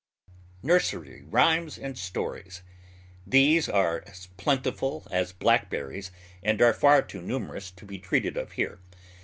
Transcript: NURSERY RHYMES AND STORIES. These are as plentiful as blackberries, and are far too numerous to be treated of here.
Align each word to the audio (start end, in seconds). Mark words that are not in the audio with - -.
NURSERY 0.63 1.25
RHYMES 1.29 1.77
AND 1.77 1.95
STORIES. 1.95 2.63
These 3.27 3.69
are 3.69 4.03
as 4.07 4.29
plentiful 4.35 5.07
as 5.11 5.31
blackberries, 5.31 6.09
and 6.41 6.59
are 6.59 6.73
far 6.73 7.03
too 7.03 7.21
numerous 7.21 7.69
to 7.69 7.85
be 7.85 7.99
treated 7.99 8.35
of 8.35 8.53
here. 8.53 8.79